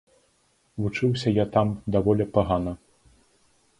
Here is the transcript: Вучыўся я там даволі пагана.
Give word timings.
Вучыўся 0.83 1.29
я 1.35 1.45
там 1.57 1.67
даволі 1.97 2.25
пагана. 2.39 2.73